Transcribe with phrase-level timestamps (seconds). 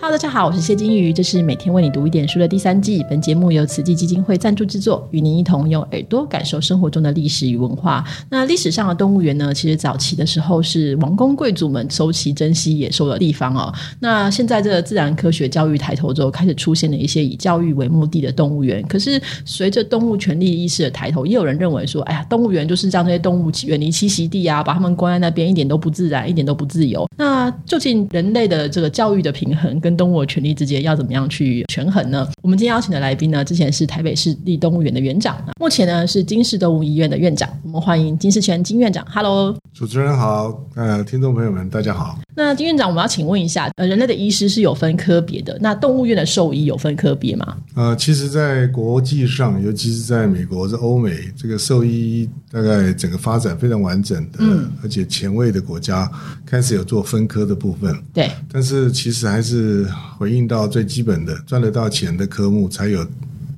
[0.00, 3.04] 好大家好，我是谢金鱼，这是每天为你读一点书的第三季。
[3.10, 8.04] 本节目由慈济基金会赞助制作，与您一同用耳朵感受生活中的历史与文化。
[8.30, 13.74] 那历史上的动物园呢，其实早期的时候是王公贵族们收集珍稀野兽的地方哦。
[13.98, 18.80] 那现在这个自然科学教育抬头之后，开始出现了一些以教育为目的的动物园。
[18.86, 27.04] 可是随着动物权利意识的抬头，也有人认为说，哎呀，动物园就是让这些动物远离栖息地啊，把它们关在那边，一点都不自然，一点都不自由。
[27.16, 32.28] 那究竟人类的这个教育的平衡动物的权利之间要怎么样去权衡呢？
[32.42, 37.48] 我们今天邀请的来宾呢，之前是台北市立动物园的园长，目前呢是金氏动物医院的院长。
[37.62, 39.06] 我们欢迎金世全金院长。
[39.10, 42.18] Hello，主持人好，呃，听众朋友们大家好。
[42.34, 47.56] 那金院长，我们要请问一下，呃，人类的医师是有分科别的，那动物园的兽医有分科别吗？
[47.74, 56.10] 呃，其实，在国际上，尤其是在美国、在欧美，这个兽医大概整个发展非常完整的，嗯，而且前卫的国家
[56.46, 57.96] 开始有做分科的部分。
[58.14, 59.77] 对，但是其实还是
[60.16, 63.06] 回应到最基本的，赚得到钱的科目才有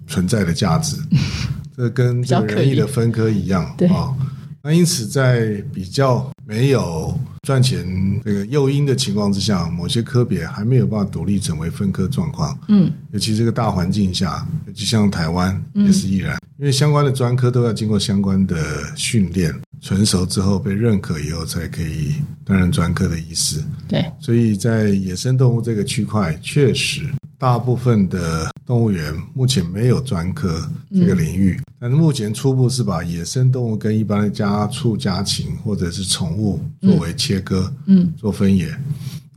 [0.07, 0.97] 存在的价值。
[1.77, 4.15] 这跟这个人力的分科一样，对啊。
[4.63, 12.59] 那因此，在比较没有赚钱这个诱因的情况之下，某些科别还没有办法独立成为分科状况。
[12.69, 18.55] 嗯，尤其这个大环境下，尤其像台湾也是依然，因为相关的专科都要经过相关的
[18.95, 22.13] 训练，成熟之后被认可以后，才可以
[22.45, 23.65] 担任专科的医师。
[23.89, 27.09] 对，所以在野生动物这个区块，确实
[27.39, 38.69] 大部分的动物园目前没有专科这个领域，但是目前初步是把野生动物跟一般的家畜、家禽或者是宠物作为切割，嗯，做分野。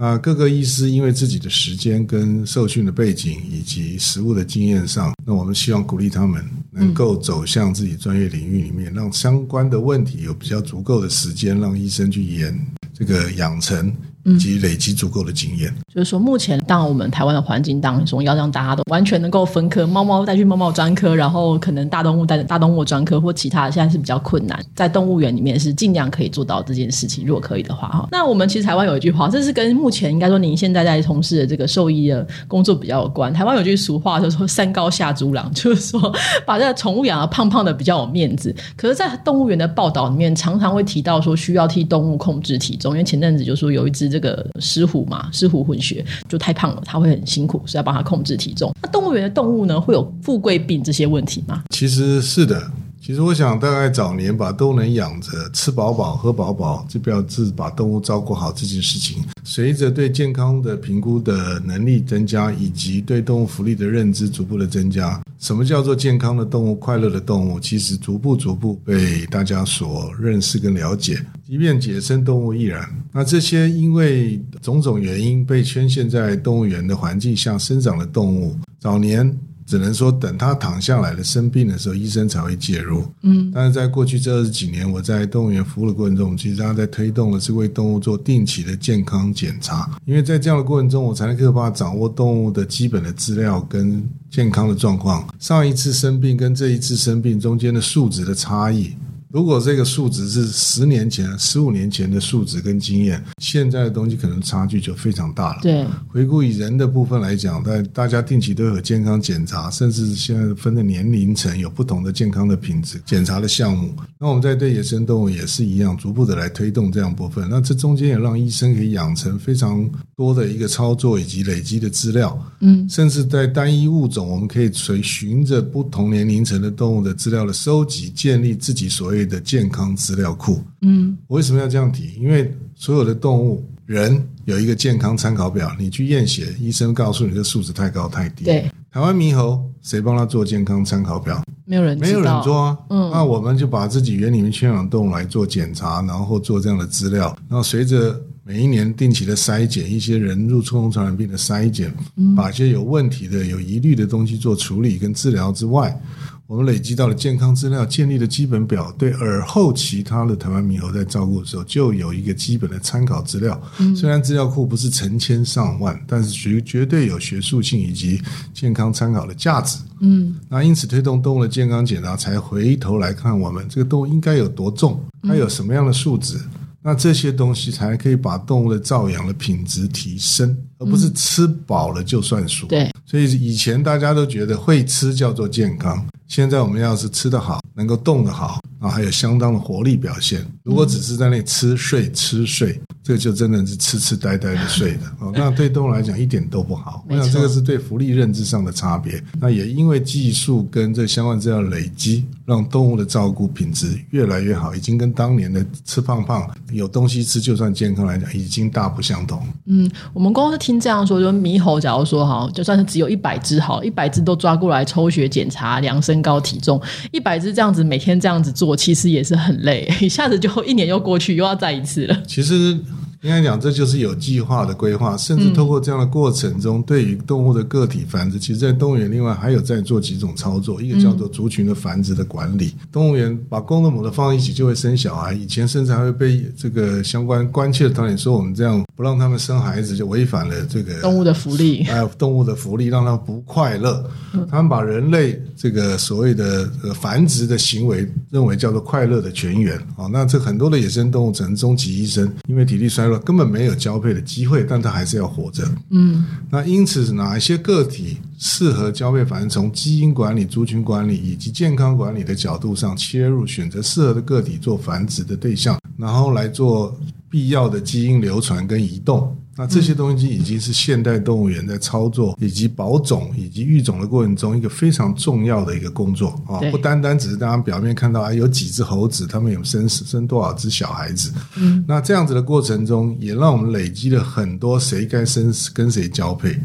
[0.03, 12.53] 啊，各个医师因为自己的时间跟受训的背景以及实务的经验上，那我们希望鼓励他们能够走向自己专业领域里面，让相关的问题有比较足够的时间，让医生去研
[12.93, 15.73] 这个养成以及累积足够的经验。
[15.93, 24.59] 就是说，目前当我们台湾的环境当中，要让大家都完全能够分科，猫猫带去猫猫专科，然后可能大动物带大动物专科或其他的，现在是比较困难。
[24.75, 28.07] 在动物园里面是尽量可以做到这件事情，如果可以的话哈。
[28.11, 33.33] 那我们其实台湾有一句话，这是跟目前应该说您现在在从事的这个兽医的工作比较有关。
[33.33, 36.13] 台湾有句俗话，就是说“三高下猪郎”，就是说
[36.45, 38.55] 把这个宠物养的胖胖的比较有面子。
[38.75, 48.71] 可是，在动物园的报道里面，常常会提到说需要替动物控制体重，因为前阵子就说有一只这个狮虎嘛，狮虎混血就太胖了，它会很辛苦，所以要帮它控制体重。
[48.81, 51.63] 那动物园的动物呢，会有富贵病这些问题吗？
[51.71, 52.61] 其实是的，
[53.05, 59.21] 其实我想大概早年把动物能养着，吃饱饱、喝饱饱，就表示把动物照顾好这件事情。
[59.43, 71.21] 随着对健康的评估的能力增加，以及对动物福利的认知逐步的增加，什么叫做健康的动物、快乐的动物，其实逐步逐步被大家所认识跟了解。
[71.45, 72.87] 即便野生动物亦然。
[73.11, 79.37] 那这些因为种种原因被圈限在动物园的环境下生长的动物，早年。
[79.65, 83.03] 只能说等他躺下来了生病的时候，医生才会介入。
[83.21, 95.27] 嗯，但是在过去这二十几年，我在动物园服务的过程中，其实大家在推动的是为动物做定期的健康检查，因为在这样的过程中，我才能够把掌握动物的基本的资料跟健康的状况。
[95.39, 98.93] 上一次生病跟这一次生病中间的数值的差异。
[99.33, 105.59] 如果这个数值是十年前、十五年前的数值跟经验，现在的东西可能差距就非常大了。
[105.63, 113.91] 对，回顾以人的部分来讲，但大家定期都有健康检查，甚至现在分的年龄层有不同的健康的品质检查的项目。
[114.19, 117.47] 那我们在对野生动物也是一样，逐步的来推动这样部分。
[117.49, 122.39] 那这中间也让医生可以养成非常多的一个操作以及累积的资料。
[122.59, 130.63] 嗯，甚至在单一物种，我们可以随循着不同年龄层的动物的资料的收集，建立自己所谓的健康资料库。
[130.81, 132.13] 嗯，我为什么要这样提？
[132.19, 138.45] 因为所有的动物，人有一个健康参考表，你去验血，医生告诉你这数值太高太低。
[138.45, 141.43] 对，台湾猕猴谁帮他做健康参考表？
[141.65, 142.77] 没有人没有人做啊。
[142.89, 151.93] 嗯，那我们就把自己园里面圈养动物来做检查，然后做这样的资料，然后随着每一年定期的筛检，一些人入触控传染病的筛检，
[152.35, 155.97] 把一些有问题的、有疑虑的东西做处理跟治疗之外。
[156.45, 163.59] 我们累积到了健康资料，建立了基本表，对耳后其他的台湾猕猴在照顾的时候，就有一个基本的参考资料。
[163.95, 168.21] 虽然资料库不是成千上万，但是绝绝对有学术性以及
[168.53, 169.79] 健康参考的价值。
[170.01, 176.37] 嗯，那因此推动动物的健康检查，才回头来看我们这个动物应该有多重，它有什么样的数值。
[176.85, 182.67] 那这些东西才可以把动物的照养的品质提升，而不是吃饱了就算数。
[182.67, 186.05] 对，所以以前大家都觉得会吃叫做健康，
[186.35, 190.43] 现在我们要是吃得好，能够动得好，啊，还有相当的活力表现。
[190.63, 195.31] 如果只是在那里吃睡吃睡，这个就真的是痴痴呆呆的睡的 哦。
[195.35, 197.03] 那对动物来讲一点都不好。
[197.09, 199.21] 我想这个是对福利认知上的差别。
[199.41, 209.45] 那也因为技术跟这相关资料累积，让动物的照顾品质越来越好，已经跟当年的吃胖胖有东西吃就算健康来讲，已经大不相同。
[209.65, 222.23] 嗯，我们公司听这样说，就猕猴，假如说哈，就算是只有一百只好，一百只都抓过来抽血检查、量身高体重，一百只这样子每天这样子做，其实也是很累，一下子就一年又过去，又要再一次了。
[222.25, 222.79] 其实。
[223.23, 232.75] 应该讲，这就是有计划的规划，甚至透过这样的过程中，对于动物的个体繁殖，其实，在动物园另外还有在做几种操作，一个叫做族群的繁殖的管理。
[232.91, 244.09] 动物园把公的母的放一起就会生小孩，以前甚至还会被这个相关关切的导演说，我们这样不让他们生孩子，就违反了这个动物的福利，哎，动物的福利让他们不快乐。
[244.49, 253.17] 他们把人类这个所谓的繁殖的行为认为叫做快乐的泉源啊，那这很多的野生动物只能终其一生，因为体力衰弱。
[253.19, 255.63] 根本没有交配的机会，但它还是要活着。
[255.91, 259.23] 嗯，那因此哪一些个体适合交配？
[259.23, 266.95] 反正从基因管理、族群管理以及健康管理的角度上切入，选择适合的个体做繁殖的对象，然后来做
[267.33, 269.35] 必要的基因流传跟移动。
[269.55, 286.59] 那这些东西已经是现代动物园在操作以及保种以及育种的过程中一个非常重要的一个工作啊，不单单只是大家表面看到啊有几只猴子，他们有生生多少只小孩子，嗯，那这样子的过程中，也让我们累积了很多谁该生跟谁交配，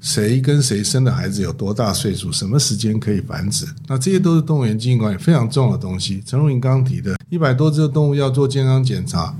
[0.00, 6.20] 谁跟谁生的孩子有多大岁数，什么时间可以繁殖，那这些都是动物园经营管理非常重要的东西。
[6.26, 9.32] 陈如你刚刚提的一百多只动物要做健康检查。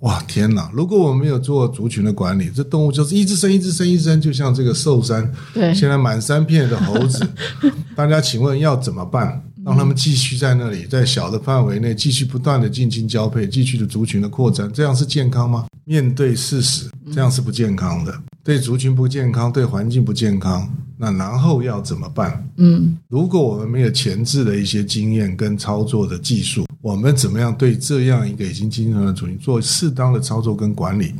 [0.00, 0.70] 哇天哪！
[0.74, 7.26] 如果我们没有做族群的管理，这动物就是一直生、一直生、一直生，就像这个寿山，对，现在满山遍野的猴子，
[7.96, 9.42] 大家请问要怎么办？
[9.64, 15.66] 让他们继续在那里，在小的范围内继续不断的近亲交配，继续的族群的扩展，这样是健康吗？
[15.84, 18.14] 面对事实，这样是不健康的。
[18.44, 22.48] 对族群不健康，对环境不健康，那然后要怎么办？
[22.58, 31.12] 嗯，如果我们没有前置的一些经验跟操作的技术，我们怎么样对这样一个已经经营的族群做适当的操作跟管理？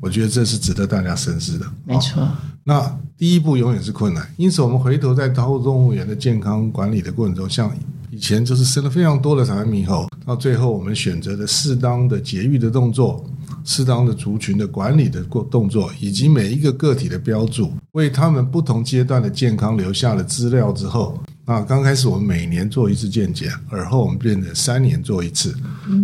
[0.00, 1.64] 我觉得这是值得大家深思的。
[1.86, 2.28] 没错。
[2.62, 7.74] 那第一步永远是困难，因此我们回头在动物园的健康管理的过程中，像
[8.10, 13.24] 以前就是生了非常多的台湾猕猴，到最后我们选择的适当的节育的动作。
[13.64, 21.18] 适当的族群的管理的过动作，以及每一个个体的标注，为他们不同阶段的健康留下了资料之后。
[21.48, 25.54] 啊，刚开始我们每年做一次健检，而后我们变成三年做一次，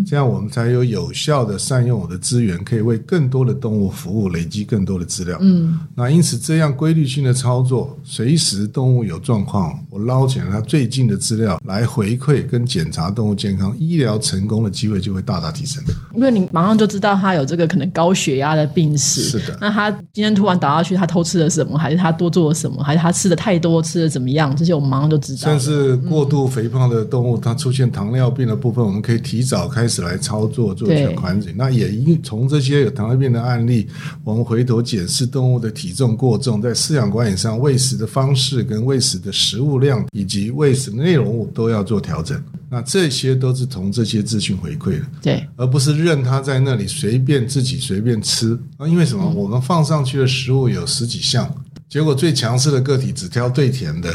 [0.06, 5.36] 这样我们才有有效的善用我的资源，可以为更多的动物服务，累积更多的资料。
[5.42, 15.84] 嗯，那因此这样规律性的操作，随时动物有状况，我捞起来它最近的资料来回馈跟检查动物健康，医疗成功的机会就会大大提升。
[16.14, 19.58] 因为你马上就知道它有这个可能高血压的病史，是的。
[19.60, 24.56] 那它今天突然倒下去，它偷吃了什么，还是它多做了什么，还是它吃的太多，吃的怎么样？
[24.56, 25.33] 这些我们马上就知。
[25.36, 31.54] 甚至过度肥胖的动物，它出现糖尿病的部分，我们可以提早开始来操作做全环境。
[31.56, 33.88] 那也因从这些有糖尿病的案例，
[34.22, 42.42] 我们回头检视动物的体重过重，在饲养管理上喂食的方式、跟喂食的食物量以及喂食内容物都要做调整。
[42.70, 48.88] 那这些都是从这些资讯回馈的，对，而不是任它在那里随便自己随便吃啊。
[48.88, 49.30] 因为什么？
[49.30, 51.48] 我们放上去的食物有十几项。
[51.88, 54.12] 结果最强势的个体只挑最甜的，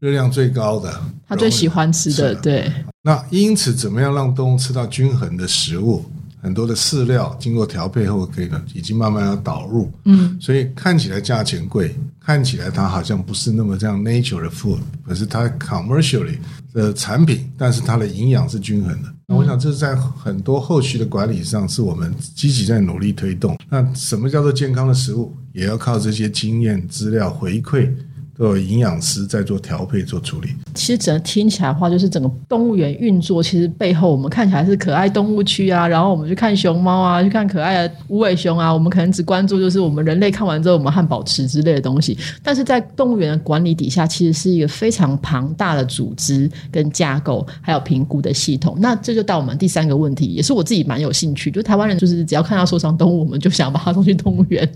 [0.00, 2.34] 热量最高的，他最喜欢吃的。
[2.34, 2.70] 对。
[3.02, 6.04] 那因此，怎么样让动物吃到均衡的食物？
[6.42, 9.90] 很多的饲料经过调配后，可以已经慢慢要导入。
[10.04, 10.36] 嗯。
[10.38, 16.36] 所以看起来价钱贵，看起来它好像不是那么这样 nature 的 food，可是它 commercially
[16.74, 19.08] 的产品，但是它的营养是均衡的。
[19.26, 23.58] 那我想，这是在很多后续的管理上，是我们积极在努力推动。
[23.70, 25.34] 那什么叫做健康的食物？
[25.54, 27.90] 也要靠这些经验资料回馈。
[28.36, 30.54] 都有营养师在做调配、做处理。
[30.74, 42.18] 其实整个听起来的话，就是整个动物园运作，其实背后我们看起来是可爱动物区啊，然后我们去看熊猫啊，去看可爱的无尾熊啊，我们可能只关注就是我们人类看完之后，我们汉堡吃之类的东西。
[42.42, 48.76] 但是在动物园的管理底下，其实是一个非常庞大的组织跟架构，还有评估的系统。
[48.80, 54.68] 那这就到我们第三个问题，也是我自己蛮有兴趣，就台湾人就是只要看到受伤动物，我们就想把它送去动物园。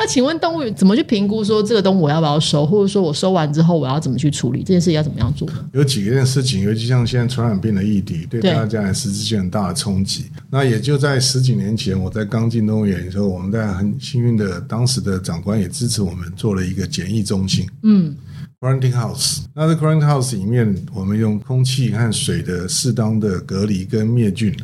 [0.00, 3.04] 那请问动物园怎么去评估说这个动物我要不要收，或者说？
[3.04, 4.92] 我收完之后，我要怎么去处理这件事？
[4.92, 5.43] 要怎么样做？
[5.72, 10.26] 有几件事情，尤其像现在传染病的议题，对大家来实质性很大的冲击。
[10.50, 17.66] 那也就在十几年前，我在刚进动物园的时候，我们在很幸运的，当时的长官也支持我们做了一个检疫中心。
[17.82, 18.14] 嗯
[18.60, 19.40] ，quarantine house。
[19.54, 24.54] 那在 quarantine house 里面，我们用空气和水的适当的隔离跟灭菌。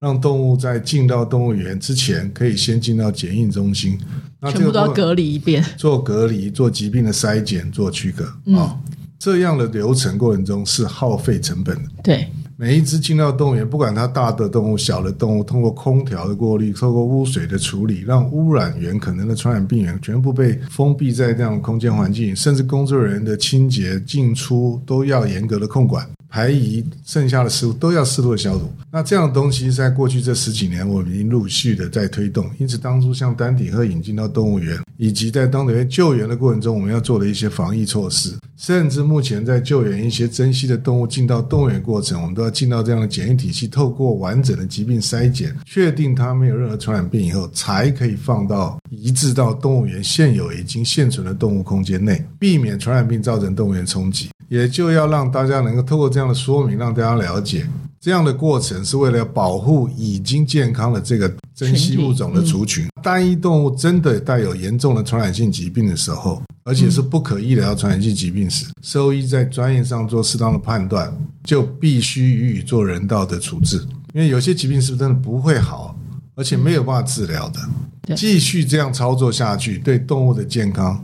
[0.00, 3.98] 让动物在进到动物园之前，可以先进到检疫中心，
[4.40, 8.24] 那全部都要隔离一遍，做隔离、做疾病的筛检、做区隔
[8.56, 8.80] 啊。
[9.20, 11.82] 这样的流程过程中是耗费成本的。
[12.02, 12.26] 对。
[12.56, 26.06] 每一只进到动物园，不管它大的动物、小的动物，通过空调的过滤，透过污水的处理，让污染源可能的传染病源全部被封闭在这样的空间环境，甚至工作人员的清洁进出都要严格的控管。
[26.30, 28.70] 排遗剩下的食物都要适度的消毒。
[28.92, 32.48] 那这样的东西在过去这十几年，我们已经陆续的在推动。
[32.58, 54.28] 因此，当初像丹顶鹤引进到动物园，以及在当地救援的过程中，我们要做的一些防疫措施，甚至目前在救援一些珍稀的动物进到动物园过程，我们都要进到这样的检疫体系，透过完整的疾病筛检，确定它没有任何传染病以后，才可以放到移植到动物园现有已经现存的动物空间内，避免传染病造成动物园冲击。
[54.50, 57.64] 也就要让大家能够透过这样的说明，让大家了解，
[58.00, 62.88] 这样的过程是为了保护已经健康的这个珍稀物种的族群。
[63.00, 73.80] 单一动物真的带有严重的传染性疾病的时候，而且是不可医疗传染性疾病时，兽医在专业上做适当的判断，就必须予以做人道的处置。
[74.12, 75.96] 因为有些疾病是真的不会好，
[76.34, 81.00] 而且没有办法治疗的，继续这样操作下去，对动物的健康。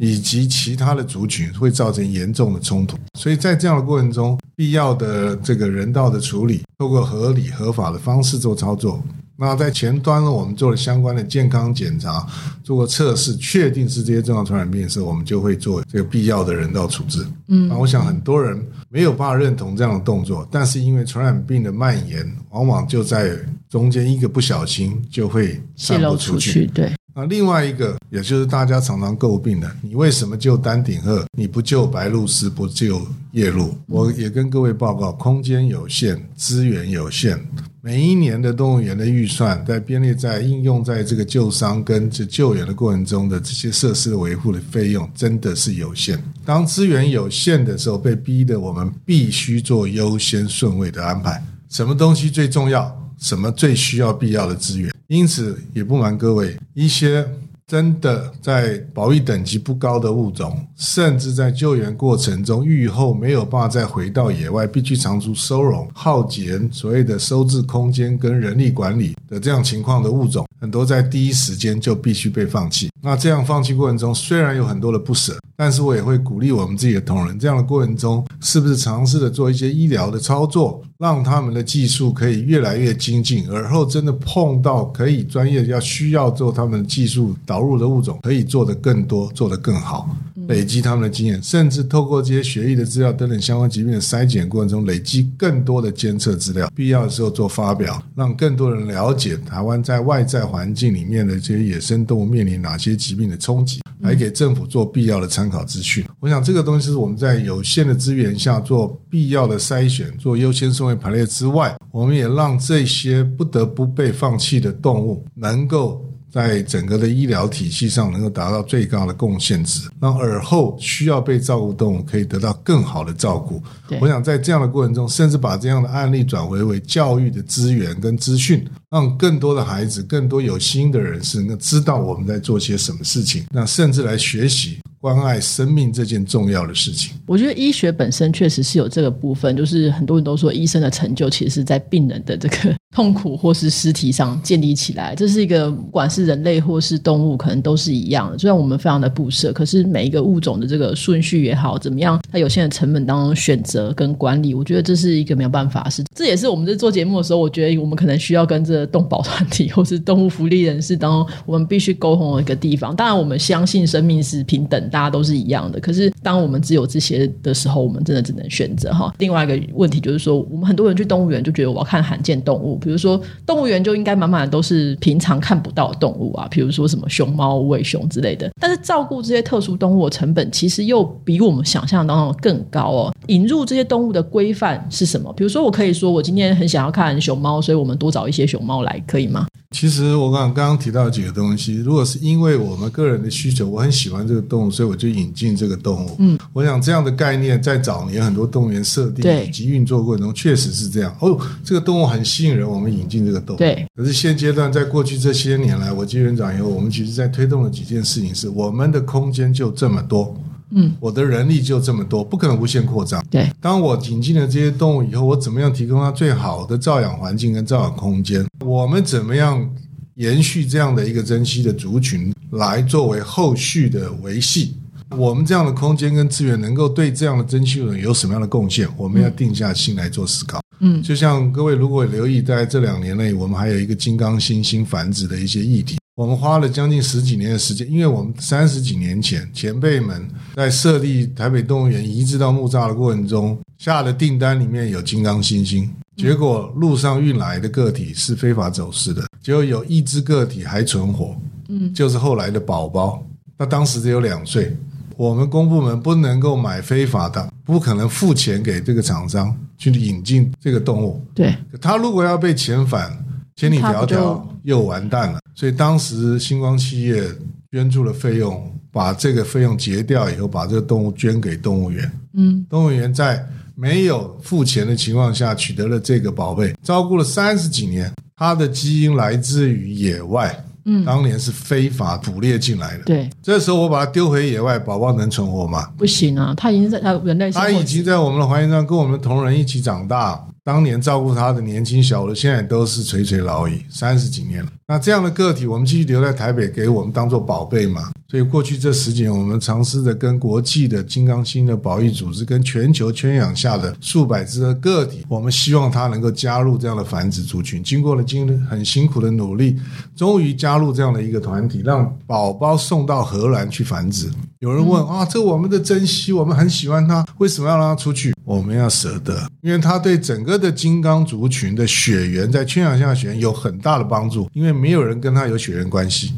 [0.00, 9.02] 以及其他的族群会造成严重的冲突，所以在这样的过程中，必要的这个人道的处理，透过合理合法的方式做操作。
[9.36, 12.26] 那在前端呢，我们做了相关的健康检查，
[12.62, 17.26] 做过测试，确定是这些重要传染病的时候，我们就会做这个必要的人道处置。
[17.48, 23.30] 嗯，那我想很多人没有办法认同这样的动作，但是因为传染病的蔓延，往往就在
[23.68, 26.66] 中间一个不小心就会散布出去。
[26.66, 26.90] 对。
[27.14, 33.68] 那另外一个，也就是大家常常诟病的，你为什么救丹顶鹤，你不救白鹭鸶，不救夜鹭？
[33.86, 37.38] 我也跟各位报告，空间有限，资源有限，
[37.80, 46.22] 每一年的动物园的预算，在编列在应用在这个救伤跟这救援的过程中的这些设施维护的费用，真的是有限。
[46.44, 52.96] 当资源有限的时候，被逼的我们必须做优先顺位的安排，什么东西最重要？
[53.20, 54.92] 什么最需要必要的资源？
[55.06, 57.26] 因此，也不瞒各位，一些
[57.66, 72.90] 真的在保育等级不高的物种，甚至在救援过程中愈后没有办法再回到野外，必须长途收容，耗竭所谓的收治空间跟人力管理的这样情况的物种，很多在第一时间就必须被放弃。
[73.02, 75.36] 那这样放弃过程中，虽然有很多的不舍。
[75.56, 90.14] 但是我也会鼓励我们自己的同仁，这样的过程中，是不是尝试的做一些医疗的操作，让他们的技术可以越来越精进，而后真的碰到可以专业要需要做他们技术导入的物种，可以做得更多，做得更好，
[90.46, 103.80] 累积他们的经验，甚至透过这些学艺的资料等等相关疾病的筛检过程中，累积更多的监测资料，必要的时候做发表，让更多人了解台湾在外在环境里面的这些野生动物面临哪些疾病的冲击。
[104.00, 106.02] 来给政府做必要的参考资讯。
[106.20, 116.04] 我想这个东西是我们在有限的资源下做必要的筛选、做优先顺位排列之外，我们也让这些不得不被放弃的动物能够。
[116.32, 123.60] 在整个的医疗体系上能够达到最高的贡献值，让耳后需要被照顾动物可以得到更好的照顾。
[124.00, 134.78] 我想在这样的过程中，甚至把这样的案例转为为教育的资源跟资讯，让更多的孩子、更多有心的人士能够知道我们在做些什么事情，那甚至来学习。
[135.00, 145.14] 关爱生命这件重要的事情，我觉得医学本身确实是有这个部分，就是很多人都说医生的成就其实是在病人的这个痛苦或是尸体上建立起来。
[145.14, 148.36] 这是一个不管是人类或是动物，可能都是一样的。
[148.36, 156.04] 虽然我们非常的不舍，可是每一个物种的这个顺序也好，怎么样，它有限的成本当中选择跟管理，我觉得这是一个没有办法事。
[156.14, 162.94] 这也是我们在做节目的时候，我觉得我们可能需要跟这动保团体或是动物福利人士当中，我们必须沟通的一个地方。
[162.94, 164.89] 当然，我们相信生命是平等。
[164.90, 169.14] 大家都是一样的，可是当我们只有这些的时候，我们真的只能选择哈。
[169.18, 178.50] 另外一个问题就是说，我们很多人去动物园就觉得我要看罕见动物，比如说动物园就应该满满的都是平常看不到的动物啊，比如说什么熊猫、无尾熊之类的。
[178.60, 183.14] 但是照顾这些特殊动物的成本其实又比我们想象当中更高哦。
[183.28, 185.32] 引入这些动物的规范是什么？
[185.34, 189.46] 比如说，我可以说我今天很想要看熊猫，所以我们多找一些熊猫来，可以吗？
[189.70, 196.16] 其实我刚刚刚提到几个东西，如果是因为我们个人的需求，我很喜欢这个动物，所以我就引进这个动物。
[196.18, 201.16] 嗯，我想这样的概念在早年很多动物园设定以及运作过程中确实是这样。
[201.20, 203.58] 哦，这个动物很吸引人，我们引进这个动物。
[203.58, 203.86] 对。
[203.94, 210.36] 可是现阶段，在过去这些年来，我接园长以后，我们其实在推动了几件事情，是我们的空间就这么多。
[210.70, 213.24] 嗯，我的人力就这么多，不可能无限扩张。
[213.30, 218.46] 对，当我引进了这些动物以后，我怎么样提供它最好的照养环境跟照养空间？
[218.64, 219.68] 我们怎么样
[220.14, 224.76] 延续这样的一个珍稀的族群，来作为后续的维系？
[225.16, 228.88] 我们这样的空间跟资源能够对这样的珍稀物种有什么样的贡献？
[228.96, 230.60] 我们要定下心来做思考。
[230.78, 235.99] 嗯，就像各位如果留意，在这两年内，我们还有一个金刚猩猩繁殖的一些议题。
[236.20, 251.34] 我们花了将近十几年的时间，因为我们三十几年前前辈们在设立台北动物园移植到木栅的过程中，下的订单里面有金刚猩猩，结果路上运来的个体是非法走私的，结果有一只个体还存活，
[251.70, 253.24] 嗯，就是后来的宝宝，
[253.56, 254.76] 那当时只有两岁。
[255.16, 261.24] 我们公部门不能够买非法的，不可能付钱给这个厂商去引进这个动物。
[261.34, 263.18] 对，他如果要被遣返，
[263.60, 265.38] 千里迢迢又完蛋了。
[265.54, 267.22] 所以当时星光企业
[267.70, 272.10] 捐助了费用，把这个费用结掉以后，把这个动物捐给动物园。
[272.32, 278.10] 嗯，动物园在没有付钱的情况下取得了这个宝贝，照顾了三十几年。
[278.34, 280.64] 它的基因来自于野外。
[280.86, 283.04] 嗯，当年是非法捕猎进来的。
[283.04, 285.90] 对，这时候我把它丢回野外，宝宝能存活吗？
[285.98, 290.42] 不行啊，它已经在它人类，它已经在我们的环境上跟我们的同仁一起长大。
[290.62, 294.70] 当年照顾他的年轻小的，现在都是垂垂老矣，三十几年了。
[294.86, 298.10] 那这样的个体，我们继续留在台北，给我们当做宝贝嘛？
[298.28, 307.82] 所以过去这十几年，我们尝试着跟国际的金刚星的保育组织，跟全球圈养下的数百只的个体，我们希望它能够加入这样的繁殖族群。
[307.82, 309.76] 经过了经很辛苦的努力，
[310.14, 314.30] 终于加入这样的一个团体，让宝宝送到荷兰去繁殖。
[314.58, 318.34] 有人问啊，这我们的珍惜，我们很喜欢它，为什么要让它出去？
[318.50, 326.34] 我们要舍得，因为它对整个的金刚族群的血缘在圈养下血缘有很大的帮助，因为没有人跟它有血缘关系。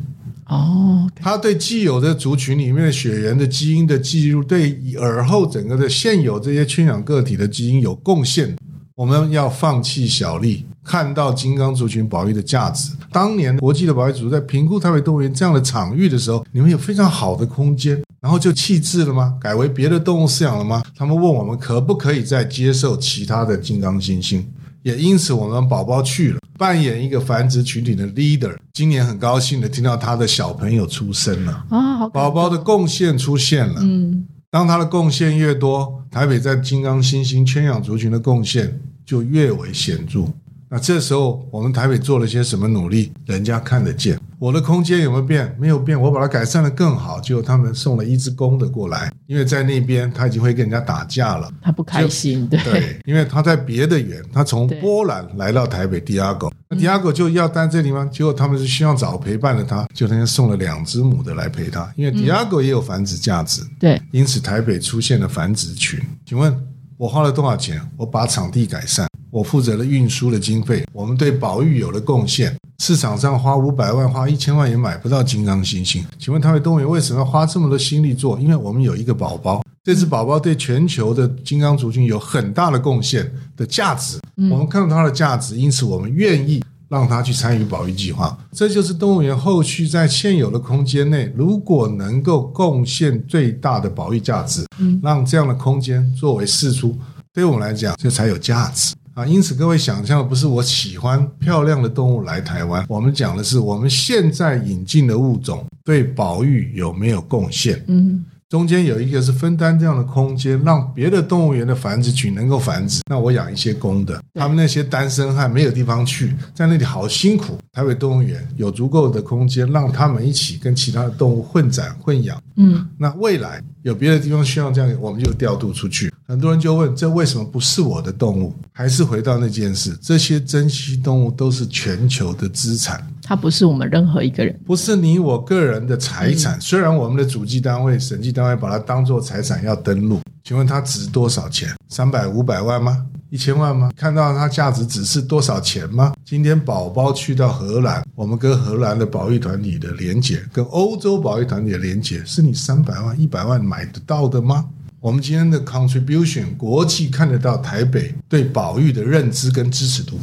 [0.46, 8.54] 哦，它对既有的族群里面的血缘的基因的记录，对耳后整个的现有这些圈养个体的基因有贡献。
[8.94, 12.92] 我们要放弃小利，看到金刚族群保育的价值。
[13.10, 19.34] 当年国际的保育组在评估台北动物园这样的场域的时候，你们有非常好的空间，然后就弃置了吗？
[19.40, 20.82] 改为别的动物饲养了吗？
[20.96, 24.42] 他们问我们可不可以再接受其他的金刚猩猩？
[24.82, 28.56] 也因此，我们宝宝去了，扮演一个繁殖群体的 leader。
[28.72, 33.76] 今年很高兴的听到他的小朋友出生了啊，宝宝的贡献出现了。
[33.80, 40.26] 嗯，当他的贡献越多，台北在金刚猩猩圈养族群的贡献就越为显著。
[40.74, 43.12] 那这时候，我们台北做了些什么努力？
[43.26, 44.18] 人家看得见。
[44.38, 45.54] 我的空间有没有变？
[45.60, 47.20] 没有变，我把它改善的更好。
[47.20, 52.48] 结果他们送了一只公的过来，因为在那边他已经会跟人家打架了，他不开心。
[52.48, 58.08] 对，对，因为他在别的园，他从波兰来到台北迪亚狗，那迪亚狗就要待这里吗？
[58.10, 63.60] 结果他们是希望找陪伴的他，就那天送了两只母的来陪他，因为迪亚狗也有繁殖价值。
[63.78, 66.00] 对，因此台北出现了繁殖群。
[66.24, 66.58] 请问
[66.96, 67.78] 我花了多少钱？
[67.98, 69.06] 我把场地改善。
[69.32, 72.54] 我负责了运输的经费，我们对保育有了贡献。
[72.82, 76.04] 市场上花五百万、花一千万也买不到金刚猩猩。
[76.18, 78.38] 请问台北动物园为什么要花这么多心力做？
[78.38, 84.18] 因为我们有一个宝宝，这只宝宝对全球的金刚族群有很大的贡献的价值。
[84.50, 88.36] 我们看到它的价值，因此我们愿意让它去参与保育计划。
[88.52, 94.66] 这就是动物园后续在现有的空间内，如果能够贡献最大的保育价值，
[95.02, 96.94] 让这样的空间作为释出，
[97.32, 98.94] 对我们来讲，这才有价值。
[99.14, 107.84] 啊，因此各位想象的不是我喜欢漂亮的动物来台湾，我们讲的是我们现在引进的物种对保育有没有贡献？
[107.88, 113.02] 嗯，中间有一个是分担这样的空间，让别的动物园的繁殖群能够繁殖。
[113.06, 117.58] 那我养一些公的，他们那些单身汉没有地方去，在那里好辛苦。
[117.72, 122.38] 台北动物园有足够的空间，让他们一起跟其他的动物混展混养。
[122.56, 126.11] 嗯，那未来有别的地方需要这样，我们就调度出去。
[126.32, 128.54] 很多人就问：这为什么不是我的动物？
[128.72, 136.58] 还是回到那件事，这些珍稀动物都是全球的资产，它不是我们任何一个人，不是你我个人的财产。
[136.58, 141.68] 虽然我们的主计单位、审计单位把它当做财产要登录，请问它值多少钱？
[141.90, 143.04] 三百、五百万吗？
[143.28, 143.90] 一千万吗？
[143.94, 146.14] 看到它价值只是多少钱吗？
[146.24, 154.64] 今天宝宝去到荷兰，我们跟荷兰的保育团体的连结，跟欧洲保育团体的连结，是你三百万、一百万买得到的吗？
[155.02, 160.16] 我们今天的 contribution，国际看得到台北对保育的认知跟支持度，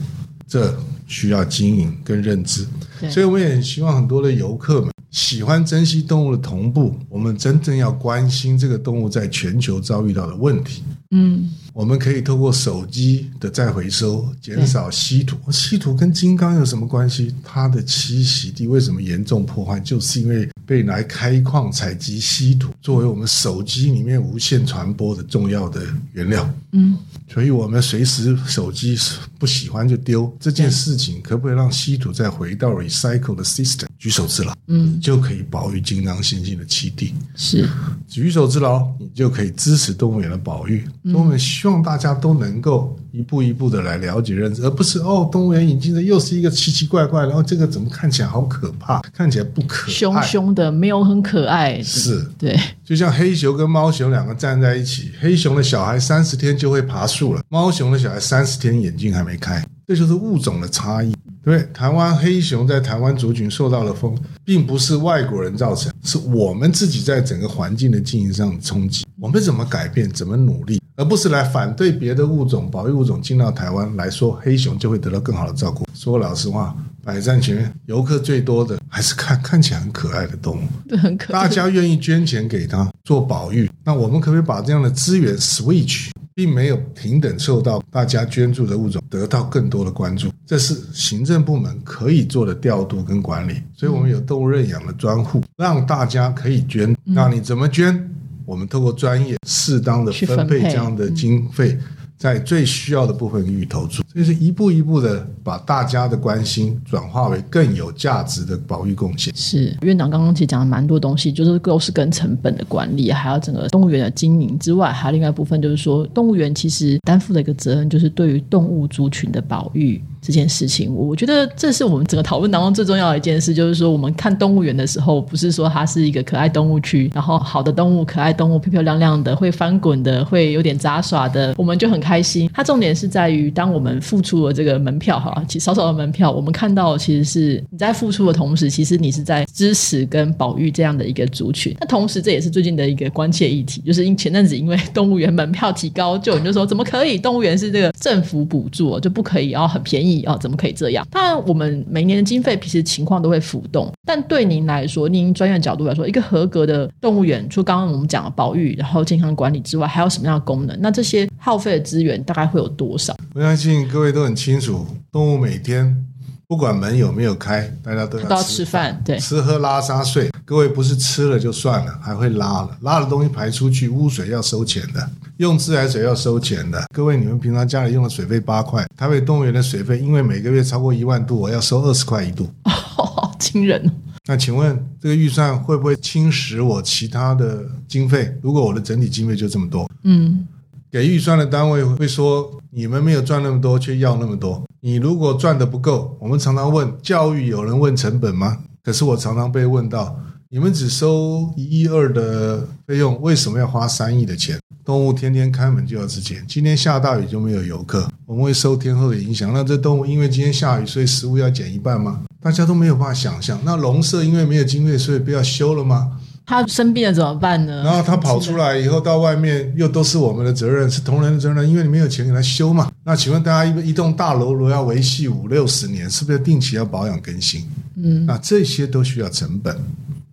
[0.48, 0.74] 这
[1.06, 2.66] 需要经营跟认知。
[3.10, 10.82] 所以我们也希望很多的游客们喜欢珍惜动物的同步，我们真正要关心这个动物在全球遭遇到的问题。
[11.12, 15.36] 嗯，我们可以透过手机的再回收，减少稀土。
[15.52, 17.34] 稀土跟金刚有什么关系？
[17.44, 19.80] 它的栖息地为什么严重破坏？
[19.80, 25.82] 就是因为被来开矿采集稀土，作为我们手机里面无线传播的重要的
[26.14, 26.48] 原料。
[26.74, 26.96] 嗯，
[27.28, 28.96] 所以我们随时手机
[29.40, 33.88] 不喜欢就丢这件事情，可不可以让稀土再回到 recycle 的 system？
[34.00, 37.14] 举手之劳，嗯，就可以保育金刚猩猩的栖地。
[37.36, 37.70] 是。
[38.08, 40.84] 举手之劳，你就可以支持动物园的保育。
[41.12, 51.84] 动物园希望大家都能够一步一步的来了解认知，而不是哦，动物园引进的又是一个奇奇怪怪，然后这个怎么看起来好可怕，看起来不可爱，凶凶的，没有很可爱。
[51.84, 61.12] 是，对，就像黑熊跟猫熊两个站在一起，黑熊的小孩三十天就会爬树了，猫熊的小孩三十天眼睛还没开，这就是物种的差异。
[61.44, 69.04] 对，台湾黑熊在台湾族群受到了封，并不是外国人造成，是我们自己在整个环境的经营上的冲击。
[69.20, 75.88] 我们怎么改变，怎么努力，而不是来反对别的物种、保育物种进到台湾来说，黑熊就会得到更好的照顾。
[75.96, 81.42] 说老实话，百战前面游客最多的还是看看起来很可爱的动物， 对，很可爱。
[81.42, 86.12] 大家愿意捐钱给他做保育，那我们可不可以把这样的资源 switch？
[86.40, 93.62] 并没有平等受到大家捐助的物种得到更多的关注，这是行政部门可以做的调度跟管理。
[93.76, 96.96] 所以，我们有动物认养的专户，让大家可以捐。
[97.04, 98.10] 那你怎么捐？
[98.46, 101.78] 我们透过专业适当的分配这样的经费。
[102.20, 109.34] 在最需要的部分予以投注，这是一步一步的把大家的关心转化为更有价值的保育贡献。
[109.34, 120.04] 是院长刚刚其实讲了蛮多东西，就是都是跟成本的管理，还有整个动物园的经营之外，还有另外一部分就是说，动物园其实担负的一个责任，就是对于动物族群的保育。
[120.22, 132.50] 这件事情，我觉得这是我们整个讨论当中最重要的一件事，就是说，我们看动物园的时候，不是说它是一个可爱动物区，然后好的动物、可爱动物、漂漂亮亮的、会翻滚的、会有点杂耍的，我们就很开心。
[132.54, 141.74] 它重点是在于，当我们付出了这个门票，哈，其实少少的门票，我们看到其实是你在付出的同时，其实你是在支持跟保育这样的一个族群。
[141.80, 147.18] 那同时，这也是最近的一个关切议题，就是因前阵子因为动物园门票提高，就有人就说怎么可以？
[147.18, 150.09] 动物园是这个政府补助，就不可以，然后很便宜。
[150.26, 151.06] 哦，怎么可以这样？
[151.12, 153.92] 当然，我们每年的经费其实情况都会浮动。
[154.06, 160.78] 但对您来说，您专业角度来说，一个合格的动物园，除刚刚我们讲的保育，然后健康管理之外，还有什么样的功能？
[160.82, 163.16] 那这些耗费的资源大概会有多少？
[163.34, 166.06] 我相信各位都很清楚，动物每天
[166.50, 170.32] 不管门有没有开，大家都要吃饭，对，吃喝拉撒睡。
[170.44, 175.10] 各位不是吃了就算了，还会拉了，拉的东西排出去，污水要收钱的。
[175.38, 183.80] 用自来水要收钱的，各位，你们平常家里用的水费八块，台北动物园的水费，因为每个月超过一万度，我要收二十块一度，好 惊人。
[184.26, 188.36] 那请问这个预算会不会侵蚀我其他的经费？
[188.42, 190.48] 如果我的整体经费就这么多，嗯，
[190.92, 194.64] 给预算的单位会说你们没有赚那么多，却要那么多。
[194.82, 198.58] 你如果赚的不够，我们常常问教育有人问成本吗？
[198.84, 200.20] 可是我常常被问到。
[200.52, 204.60] 你们只收一亿二的费用，为什么要花三亿的钱？
[204.84, 209.54] 动物天天开门就要吃钱，今天下大雨就没有游客，我们会受天后的影响。
[209.54, 212.22] 那这动物因为今天下雨，所以食物要减一半吗？
[212.42, 213.60] 大家都没有办法想象。
[213.64, 216.20] 那笼舍因为没有经费，所以不要修了吗？
[216.50, 217.84] 它生病了怎么办呢？
[217.84, 222.92] 然后他跑出来以后到外面，又都是我们的责任，是同仁的责任，因为你没有钱给他修嘛。
[223.04, 227.70] 那请问大家一一栋大楼如果要维系五六十年，是不是定期要保养更新？
[227.98, 229.78] 嗯，那这些都需要成本。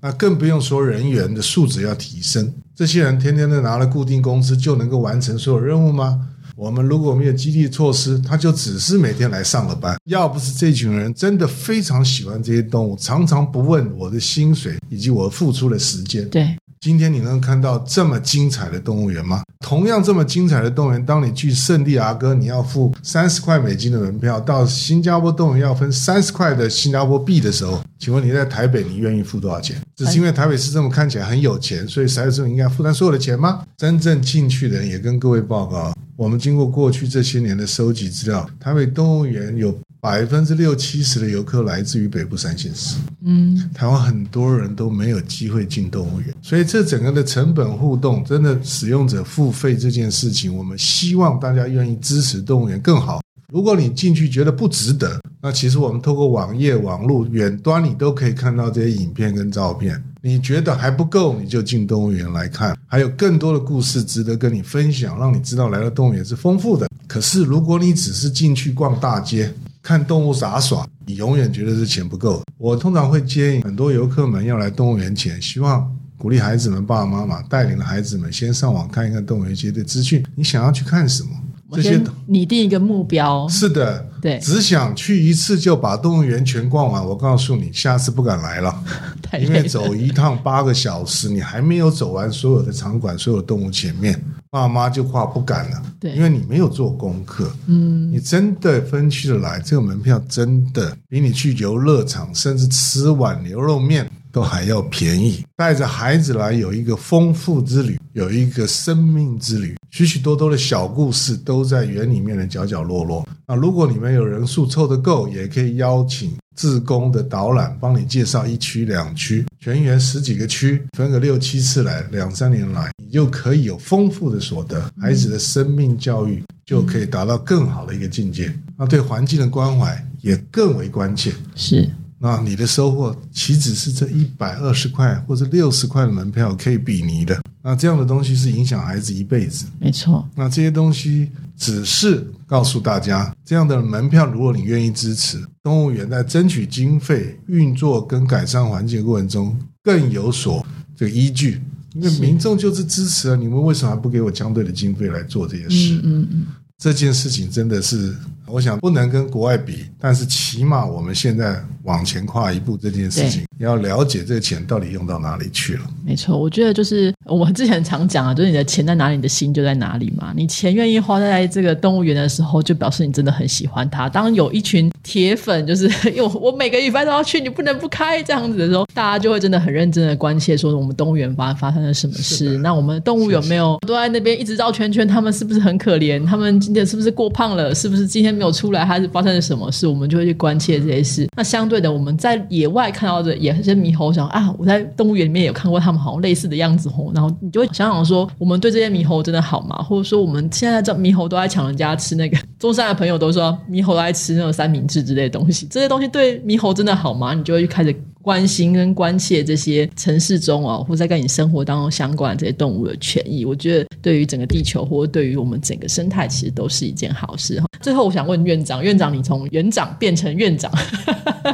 [0.01, 6.19] 那更不用说人员的素质要提升，这些人天天的拿了固定工资就能够完成所有任务吗？
[6.57, 9.95] 我们如果没有激励措施，他就只是每天来上了班。
[10.07, 16.57] 要不是这群人真的非常喜欢这些动物，常常不问我的薪水以及我付出的时间，对。
[16.79, 19.43] 今天你能看到这么精彩的动物园吗？
[19.61, 29.77] 同样这么精彩的动物园，当你去圣地亚哥，你要付三十块美金的门票；到新加坡动物园要分三十块的新加坡币的时候，请问你在台北，你愿意付多少钱？
[29.97, 33.65] 只是因为台北市政府看起来很有钱，所以台北市政府应该负担所有的钱吗？
[33.77, 39.77] 真正进去的人也跟各位报告，我们经过过去这些年的收集资料，台北动物园有。
[39.99, 53.21] 百分之六七十的游客来自于北部三县市，嗯，台湾很多人都没有机会进动物园，所以这整个的成本互动，真的使用者付费这件事情，我们希望大家愿意支持动物园更好。
[53.53, 60.03] 如果你进去觉得不值得，那其实我们透过网页、网络、远端，你都可以看到这些影片跟照片。
[60.21, 66.89] 你觉得还不够，你就进动物园来看，还有更多的故事值得跟你分享，让你知道来到动物园是丰富的。
[67.07, 72.43] 可是如果你只是进去逛大街，看动物杂耍，你永远觉得这钱不够。
[72.59, 80.25] 我通常会建议很多游客们要来动物园前，希望鼓励孩子们、爸爸妈妈带领了孩子们先上网看一看动物园街的资讯。
[80.35, 81.31] 你想要去看什么？
[81.69, 83.49] 我先拟定一个目标。
[83.49, 87.05] 是的，对，只想去一次就把动物园全逛完。
[87.05, 88.83] 我告诉你，下次不敢来了，
[89.41, 95.83] 因为走一趟八个小时，你还没有走完所有的场馆、所有动物前面，爸妈就怕不敢了。
[95.99, 97.51] 对，因为你没有做功课。
[97.67, 104.09] 嗯，你真的分区的来，这个门票真的比你去游乐场，甚至吃碗牛肉面。
[104.33, 113.27] 都还要便宜，带着孩子来有一个丰富之旅，有一个生命之旅，许许多多的小故事都在园里面的角角落落。
[113.47, 128.55] 那如果你们有人数凑得够，也可以邀请自工的导览帮你介绍一区两区，全园十几个区，分个六七次来，两三年来，你就可以有丰富的所得，孩子的生命教育就可以达到更好的一个境界。
[128.77, 131.33] 那对环境的关怀也更为关切。
[131.55, 131.91] 是。
[132.19, 137.41] 那你的收获岂止是这一百二十块或者六十块的门票可以比拟的？
[137.63, 139.67] 那这样的东西是影响孩子一辈子。
[139.79, 140.27] 没错。
[140.35, 150.65] 那这些东西只是告诉大家，这样的门票，如果你愿意支持，动物园在争取经费、运作跟改善环境的过程中更有所
[150.97, 151.61] 这个依据。
[151.95, 155.95] 因为民众就是支持了，你们为什么还不给我相对的经费来做这些事？
[155.97, 156.47] 嗯嗯嗯。
[156.79, 158.15] 这件事情真的是，
[158.47, 165.81] 我想不能跟国外比，但是起码我们现在往前跨一步，这件事情要了解这个钱到底用到哪里去了。
[166.05, 170.33] 没错，我觉得就是我们之前常讲啊，就是你的钱在哪里，你的心就在哪里嘛。
[170.37, 174.09] 你钱愿意花在这个动物园的时候，就表示你真的很喜欢它。
[174.09, 182.59] 当有一群铁粉，就是因为我每个礼拜都要去，你不能不开这样子的时候，大家就会真的很认真的关切，说我们动物园发发生了什么事？
[182.59, 185.07] 那我们动物有没有都在那边一直绕圈圈？
[185.07, 186.25] 他们是不是很可怜？
[186.27, 186.57] 他们。
[186.67, 187.73] 今天是不是过胖了？
[187.75, 188.85] 是不是今天没有出来？
[188.85, 189.87] 还是发生了什么事？
[189.87, 191.29] 我们就会去关切这些事。
[191.37, 197.11] 那相对的，我们在野外看到的也是猕猴，想啊，我在动物园里面有看过他们好像类似的样子哦。
[197.15, 199.77] 然后你就会想想说，我们对这些猕猴真的好吗？
[199.83, 207.33] 或者说，我们现在这猕猴都在抢人家吃那个中山的朋友都说，猕猴都爱吃那种三明治之类的东西，这些东西对猕猴真的好吗？
[207.33, 207.95] 你就会开始。
[208.27, 217.69] 关心跟关切这些城市中哦，或在跟你生活当中相关的这些动物的权益，我觉得对于整个地球，或者对于我们整个生态，其实都是一件好事哈。
[217.81, 220.73] 最后，我想问院长，院长，你从园长变成院长，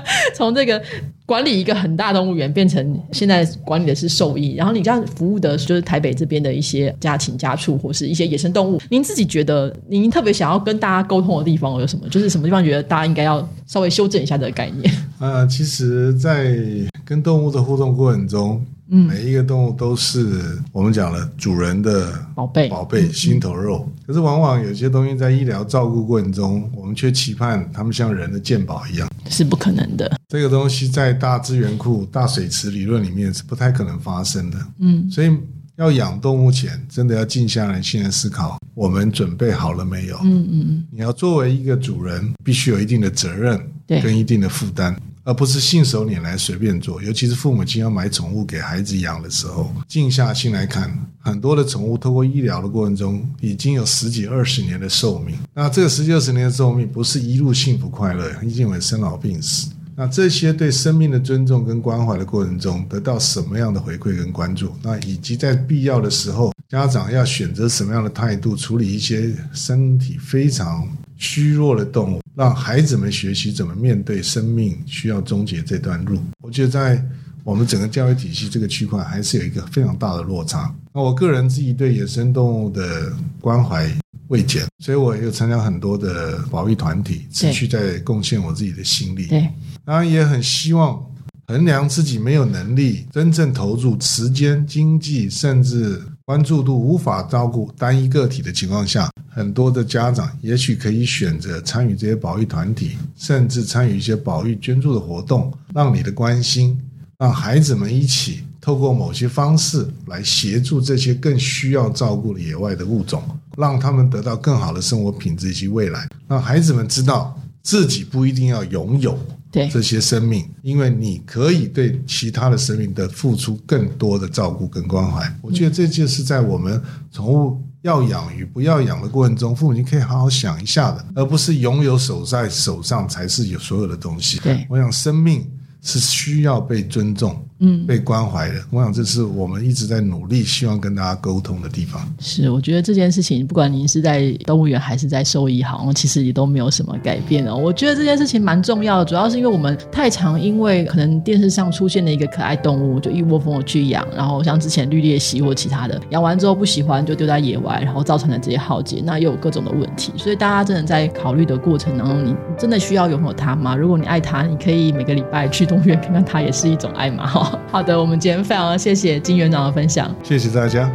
[0.34, 0.82] 从这个
[1.26, 8.80] 管理一个很大动物园，变成现在管理的是兽医，然后你这样服务的就是台北这边的一些家禽家畜，或是一些野生动物。
[8.88, 12.08] 您自己觉得，您特别想要跟大家沟通的地方有什么？
[12.08, 14.94] 就是什么地方觉得大家应该要稍微修正一下这个概念？
[15.18, 16.56] 呃，其实，在
[17.04, 23.90] 跟动物的互动过程中，嗯，每一个动物都是我们讲了主人的宝贝，宝贝心头肉。
[24.06, 30.20] 可是，往往有些东西在医疗照顾过程中，我们却期盼它们像人的鉴宝一样，是不可能的。
[30.28, 34.58] 这个东西在大资源库、大水池理论里面是不太可能发生的。
[34.78, 35.34] 嗯，所以
[35.76, 40.18] 要养动物前，真的要静下来，先思考我们准备好了没有？
[40.22, 40.84] 嗯嗯嗯。
[40.90, 44.94] 你要作为一个主人，必须有一定的责任，跟一定的负担。
[45.24, 55.36] 而不是信手拈来随便做，尤其是父母亲要买宠物给孩子养的时候，静下心来看，很多的宠物透过医疗的过程中，已经有十几二十年的寿命。
[55.54, 59.68] 那这个十几二十年的寿命，不是一路幸福快乐，一定会生老病死。
[59.94, 64.72] 那这些对生命的尊重跟关怀的过程中，得到什么样的回馈跟关注？
[64.82, 70.88] 那以及在必要的时候，家长要选择什么样的态度处理一些身体非常
[71.22, 72.20] 虚弱的动物？
[72.34, 77.02] 让孩子们学习怎么面对生命需要终结这段路，我觉得在
[77.44, 80.74] 我们整个教育体系这个区块还是有一个非常大的落差。
[80.92, 83.88] 那我个人自己对野生动物的关怀
[84.28, 89.26] 未减，所以我也有参加很多的保育团体，持续在贡献我自己的心力。
[89.26, 89.48] 对，
[89.84, 91.00] 当然也很希望
[91.46, 96.02] 衡量自己没有能力真正投入时间、经济，甚至。
[96.24, 106.80] 关注度无法照顾单一个体的情况下，很多的家长也许可以选择参与这些保育团体，甚至参与一些保育捐助的活动，让你的关心，
[107.18, 113.20] 让孩子们一起透过某些方式来协助这些更需要照顾的野外的物种，
[113.56, 119.18] 让他们得到更好的生活品质以及未来，让孩子们知道自己不一定要拥有。
[119.52, 125.30] 对这些生命，因为你可以对其他的生命的付出更多的照顾跟关怀。
[125.42, 134.38] 我觉得这就是在我们宠物要养与不要养的过程中，父母亲可以好好想一下的，而不是拥有手在手上才是有所有的东西。
[134.38, 135.46] 对，我想生命
[135.82, 138.54] 是需要被尊重，嗯，被关怀的。
[138.70, 142.02] 我想这是我们一直在努力，希望跟大家沟通的地方。
[142.18, 147.54] 是，我觉得这件事情，不管您是在动物园还是在兽医行，其实也都没有什么改变哦。
[147.56, 160.12] 我觉得这件事情蛮重要的，主要是因为我们太常因为可能电视上出现的一个可爱动物，就一窝蜂的去养，然后像之前绿鬣蜥或其他的，养完之后不喜欢就丢在野外，然后造成了这些浩劫，那又有各种的问题。
[160.16, 163.76] 所以大家真的在考虑的过程当中，你真的需要拥有它吗？
[163.76, 167.26] 如果你爱它，你可以每个礼拜去动物园看看它，也是一种爱嘛。
[167.26, 170.90] 哈，好的，我们今天非常谢谢金园长的分享，谢谢大家。